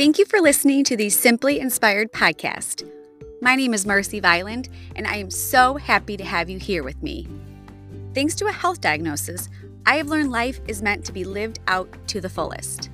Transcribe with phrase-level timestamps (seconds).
[0.00, 2.90] Thank you for listening to the Simply Inspired podcast.
[3.42, 7.02] My name is Marci Viland, and I am so happy to have you here with
[7.02, 7.28] me.
[8.14, 9.50] Thanks to a health diagnosis,
[9.84, 12.88] I have learned life is meant to be lived out to the fullest.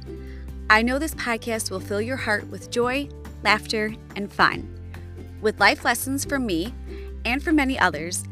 [0.69, 3.09] I know this podcast will fill your heart with joy,
[3.45, 4.69] laughter, and fun.
[5.41, 6.75] With life lessons from me
[7.25, 8.25] and from many others,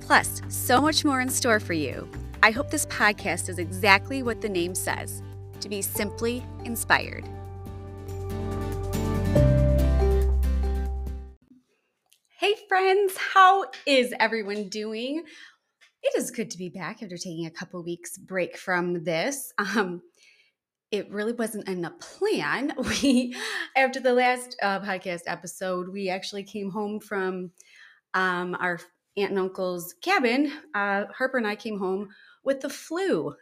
[0.00, 2.06] plus so much more in store for you,
[2.42, 5.22] I hope this podcast is exactly what the name says
[5.60, 7.24] to be simply inspired.
[12.48, 15.22] Hey, friends, how is everyone doing?
[16.02, 19.52] It is good to be back after taking a couple weeks break from this.
[19.58, 20.00] Um,
[20.90, 22.72] it really wasn't in the plan.
[23.02, 23.36] We,
[23.76, 27.50] after the last uh, podcast episode, we actually came home from
[28.14, 28.80] um, our
[29.18, 30.50] aunt and uncle's cabin.
[30.74, 32.08] Uh, Harper and I came home
[32.44, 33.34] with the flu.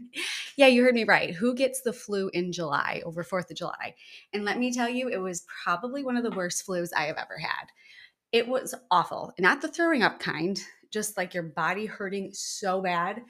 [0.56, 1.34] yeah, you heard me right.
[1.34, 3.94] Who gets the flu in July over 4th of July?
[4.32, 7.18] And let me tell you, it was probably one of the worst flus I have
[7.18, 7.66] ever had.
[8.34, 9.32] It was awful.
[9.38, 10.60] Not the throwing up kind,
[10.92, 13.22] just like your body hurting so bad.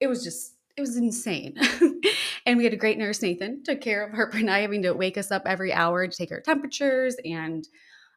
[0.00, 1.54] It was just, it was insane.
[2.44, 4.94] and we had a great nurse, Nathan, took care of Harper and I, having to
[4.94, 7.68] wake us up every hour to take our temperatures and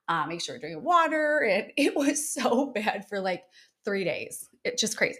[0.07, 1.47] uh, make sure we're drinking water.
[1.47, 3.43] And it was so bad for like
[3.85, 4.49] three days.
[4.63, 5.19] It's just crazy.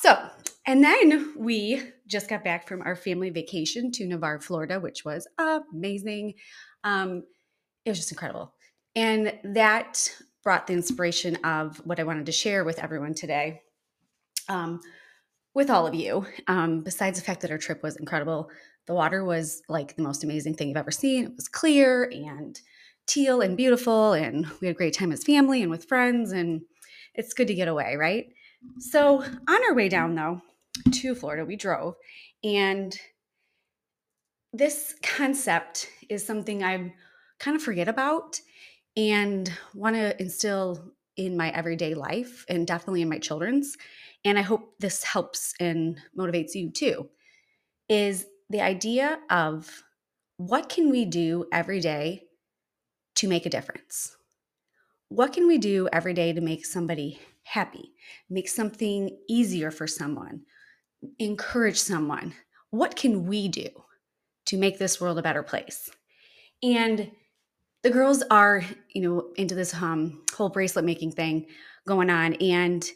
[0.00, 0.18] So,
[0.66, 5.28] and then we just got back from our family vacation to Navarre, Florida, which was
[5.38, 6.32] amazing.
[6.82, 7.24] Um,
[7.84, 8.54] it was just incredible.
[8.96, 10.10] And that
[10.42, 13.62] brought the inspiration of what I wanted to share with everyone today.
[14.48, 14.80] Um,
[15.54, 18.50] with all of you, um, besides the fact that our trip was incredible,
[18.86, 21.24] the water was like the most amazing thing you've ever seen.
[21.24, 22.58] It was clear and
[23.06, 26.62] teal and beautiful, and we had a great time as family and with friends, and
[27.14, 28.26] it's good to get away, right?
[28.78, 30.40] So, on our way down though
[30.92, 31.96] to Florida, we drove,
[32.44, 32.96] and
[34.52, 36.92] this concept is something I
[37.38, 38.40] kind of forget about
[38.96, 43.76] and want to instill in my everyday life and definitely in my children's.
[44.24, 47.08] And I hope this helps and motivates you too.
[47.88, 49.82] Is the idea of
[50.36, 52.24] what can we do every day
[53.16, 54.16] to make a difference?
[55.08, 57.92] What can we do every day to make somebody happy,
[58.28, 60.42] make something easier for someone,
[61.18, 62.32] encourage someone?
[62.70, 63.68] What can we do
[64.46, 65.90] to make this world a better place?
[66.62, 67.10] And
[67.82, 71.46] the girls are, you know, into this um, whole bracelet making thing
[71.86, 72.34] going on.
[72.34, 72.86] And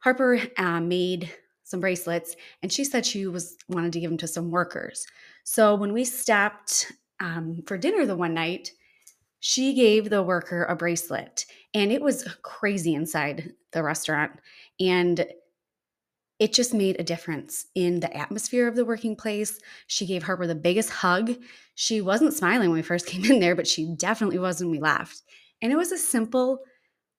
[0.00, 1.32] Harper uh, made
[1.64, 5.06] some bracelets, and she said she was wanted to give them to some workers.
[5.44, 8.70] So when we stopped um, for dinner the one night,
[9.40, 14.32] she gave the worker a bracelet, and it was crazy inside the restaurant,
[14.78, 15.26] and
[16.38, 19.58] it just made a difference in the atmosphere of the working place.
[19.86, 21.34] She gave Harper the biggest hug.
[21.74, 24.78] She wasn't smiling when we first came in there, but she definitely was when we
[24.78, 25.22] left.
[25.62, 26.60] And it was a simple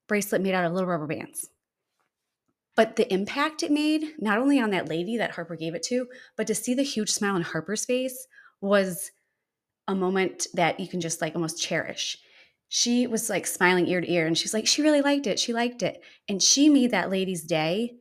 [0.07, 1.49] bracelet made out of little rubber bands.
[2.75, 6.07] But the impact it made, not only on that lady that Harper gave it to,
[6.35, 8.27] but to see the huge smile on Harper's face
[8.61, 9.11] was
[9.87, 12.19] a moment that you can just like almost cherish.
[12.69, 15.39] She was like smiling ear to ear and she's like, she really liked it.
[15.39, 16.03] She liked it.
[16.29, 17.95] And she made that lady's day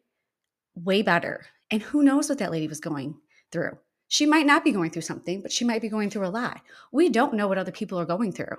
[0.76, 1.46] way better.
[1.70, 3.16] And who knows what that lady was going
[3.50, 3.78] through?
[4.08, 6.60] She might not be going through something, but she might be going through a lot.
[6.92, 8.58] We don't know what other people are going through.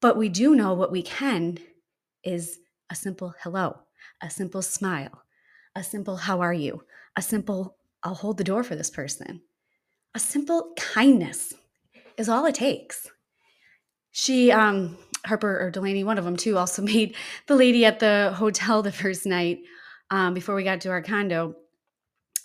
[0.00, 1.58] But we do know what we can
[2.22, 2.58] is
[2.90, 3.80] a simple hello,
[4.20, 5.22] a simple smile,
[5.74, 6.84] a simple how are you,
[7.16, 9.42] a simple I'll hold the door for this person.
[10.14, 11.54] A simple kindness
[12.16, 13.08] is all it takes.
[14.10, 17.14] She, um, Harper or Delaney, one of them too, also made
[17.46, 19.60] the lady at the hotel the first night
[20.12, 21.56] um, before we got to our condo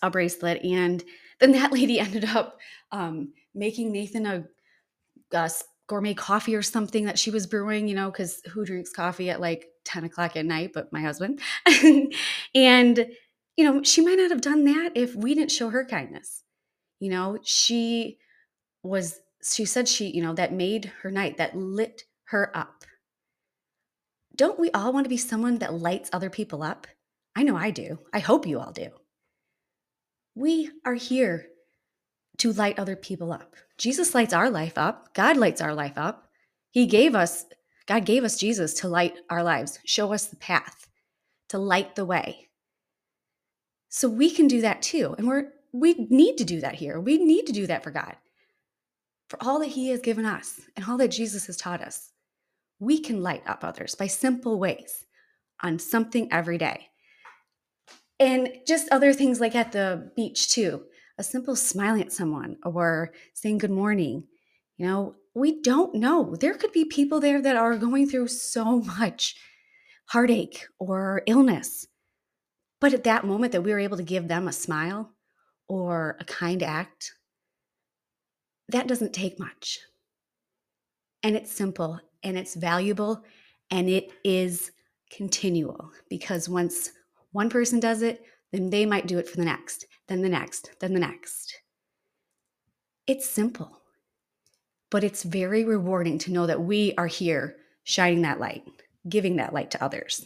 [0.01, 0.63] a bracelet.
[0.63, 1.03] And
[1.39, 2.57] then that lady ended up
[2.91, 4.45] um, making Nathan a,
[5.33, 5.51] a,
[5.87, 9.39] gourmet coffee or something that she was brewing, you know, because who drinks coffee at
[9.39, 11.39] like 10 o'clock at night but my husband?
[12.53, 13.07] and,
[13.55, 16.43] you know, she might not have done that if we didn't show her kindness.
[16.99, 18.17] You know, she
[18.83, 22.83] was, she said she, you know, that made her night, that lit her up.
[24.35, 26.85] Don't we all want to be someone that lights other people up?
[27.37, 27.99] I know I do.
[28.11, 28.89] I hope you all do.
[30.33, 31.45] We are here
[32.39, 33.55] to light other people up.
[33.77, 35.13] Jesus lights our life up.
[35.13, 36.29] God lights our life up.
[36.71, 37.45] He gave us,
[37.85, 40.87] God gave us Jesus to light our lives, show us the path,
[41.49, 42.49] to light the way.
[43.89, 45.13] So we can do that too.
[45.19, 46.99] And we're, we need to do that here.
[46.99, 48.15] We need to do that for God.
[49.29, 52.13] For all that He has given us and all that Jesus has taught us,
[52.79, 55.05] we can light up others by simple ways
[55.61, 56.87] on something every day.
[58.19, 60.83] And just other things like at the beach, too.
[61.19, 64.23] A simple smiling at someone or saying good morning.
[64.77, 66.35] You know, we don't know.
[66.35, 69.35] There could be people there that are going through so much
[70.07, 71.87] heartache or illness.
[72.79, 75.11] But at that moment that we were able to give them a smile
[75.67, 77.11] or a kind act,
[78.69, 79.79] that doesn't take much.
[81.23, 83.23] And it's simple and it's valuable
[83.71, 84.71] and it is
[85.11, 86.91] continual because once
[87.37, 90.71] one person does it, then they might do it for the next, then the next,
[90.79, 91.61] then the next.
[93.05, 93.83] It's simple,
[94.89, 98.63] but it's very rewarding to know that we are here shining that light,
[99.07, 100.25] giving that light to others.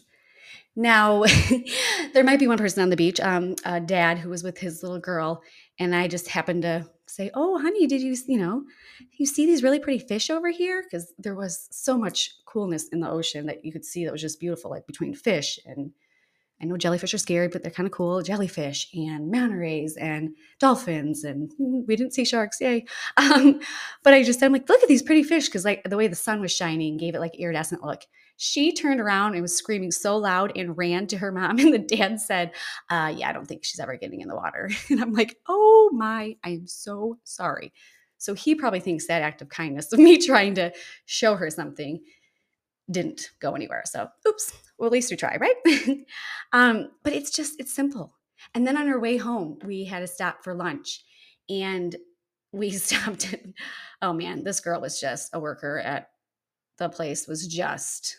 [0.73, 1.25] Now,
[2.13, 4.81] there might be one person on the beach, um, a dad who was with his
[4.81, 5.43] little girl,
[5.79, 8.63] and I just happened to say, "Oh, honey, did you, you know,
[9.17, 13.01] you see these really pretty fish over here?" Because there was so much coolness in
[13.01, 15.91] the ocean that you could see that was just beautiful, like between fish and
[16.61, 18.21] I know jellyfish are scary, but they're kind of cool.
[18.21, 22.85] Jellyfish and manta rays and dolphins, and mm, we didn't see sharks, yay!
[23.17, 23.59] Um,
[24.03, 26.07] but I just said, I'm like, look at these pretty fish, because like the way
[26.07, 28.01] the sun was shining gave it like iridescent look.
[28.37, 31.59] She turned around and was screaming so loud and ran to her mom.
[31.59, 32.51] And the dad said,
[32.89, 34.69] uh, Yeah, I don't think she's ever getting in the water.
[34.89, 37.71] And I'm like, Oh my, I am so sorry.
[38.17, 40.71] So he probably thinks that act of kindness of me trying to
[41.05, 41.99] show her something
[42.91, 43.83] didn't go anywhere.
[43.85, 45.55] So, oops, well, at least we try, right?
[46.53, 48.13] um, but it's just, it's simple.
[48.53, 51.03] And then on our way home, we had to stop for lunch
[51.49, 51.95] and
[52.51, 53.35] we stopped.
[54.01, 56.09] oh man, this girl was just a worker at
[56.77, 58.17] the place, was just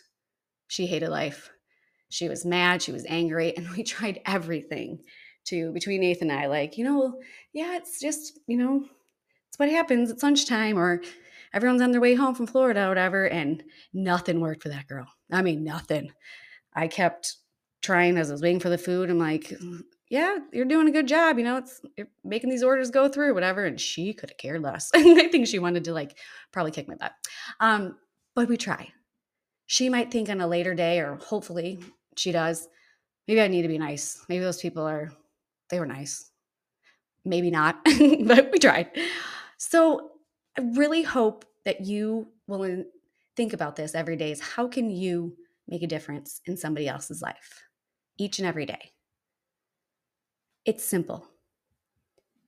[0.67, 1.51] she hated life.
[2.09, 4.99] She was mad, she was angry, and we tried everything
[5.45, 7.19] to between Nathan and I, like, you know,
[7.53, 8.85] yeah, it's just, you know,
[9.49, 10.09] it's what happens.
[10.09, 11.01] It's lunchtime, or
[11.53, 13.27] everyone's on their way home from Florida, or whatever.
[13.27, 13.63] And
[13.93, 15.07] nothing worked for that girl.
[15.31, 16.11] I mean, nothing.
[16.73, 17.37] I kept
[17.81, 19.09] trying as I was waiting for the food.
[19.09, 19.53] I'm like,
[20.09, 21.37] yeah, you're doing a good job.
[21.37, 23.65] You know, it's you're making these orders go through, whatever.
[23.65, 24.89] And she could have cared less.
[24.95, 26.17] I think she wanted to like
[26.51, 27.13] probably kick my butt.
[27.59, 27.97] Um,
[28.35, 28.91] but we try
[29.65, 31.79] she might think on a later day, or hopefully
[32.15, 32.67] she does,
[33.27, 34.23] maybe I need to be nice.
[34.29, 35.11] Maybe those people are,
[35.69, 36.29] they were nice.
[37.25, 37.83] Maybe not,
[38.25, 38.91] but we tried.
[39.57, 40.11] So
[40.57, 42.83] I really hope that you will
[43.35, 45.35] think about this every day is how can you
[45.67, 47.63] make a difference in somebody else's life
[48.17, 48.91] each and every day?
[50.65, 51.27] It's simple,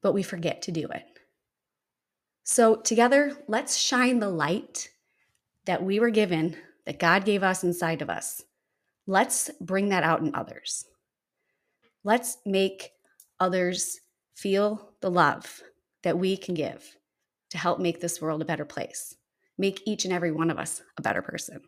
[0.02, 1.04] but we forget to do it.
[2.44, 4.90] So, together, let's shine the light
[5.66, 6.56] that we were given
[6.86, 8.44] that God gave us inside of us.
[9.08, 10.86] Let's bring that out in others.
[12.04, 12.92] Let's make
[13.40, 14.00] others
[14.36, 15.62] feel the love
[16.04, 16.96] that we can give
[17.50, 19.16] to help make this world a better place.
[19.58, 21.62] Make each and every one of us a better person.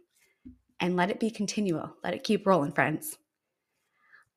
[0.79, 1.95] And let it be continual.
[2.03, 3.17] Let it keep rolling, friends.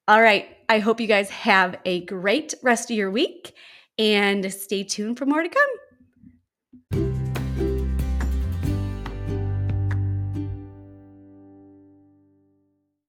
[0.09, 0.49] All right.
[0.69, 3.55] I hope you guys have a great rest of your week
[3.99, 5.71] and stay tuned for more to come.